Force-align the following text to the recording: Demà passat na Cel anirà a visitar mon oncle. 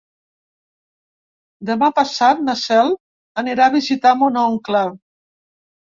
Demà 1.69 1.89
passat 1.99 2.41
na 2.47 2.57
Cel 2.63 2.89
anirà 3.43 3.69
a 3.69 3.75
visitar 3.79 4.15
mon 4.23 4.41
oncle. 4.49 4.83